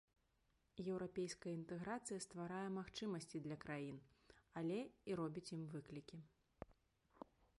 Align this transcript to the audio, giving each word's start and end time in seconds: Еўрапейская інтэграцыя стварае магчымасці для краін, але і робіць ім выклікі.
Еўрапейская 0.91 1.51
інтэграцыя 1.57 2.23
стварае 2.27 2.63
магчымасці 2.79 3.43
для 3.47 3.57
краін, 3.67 3.97
але 4.61 4.79
і 5.13 5.17
робіць 5.19 5.47
ім 5.59 5.63
выклікі. 5.75 6.17